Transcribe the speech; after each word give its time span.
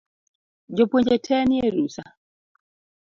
Jopuonje 0.75 1.15
tee 1.25 1.43
ni 1.47 1.57
e 1.67 1.69
rusa 1.75 2.03